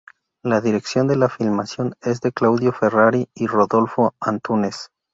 [0.43, 4.89] La dirección de la filmación es de Claudio Ferrari y Rodolfo Antúnez.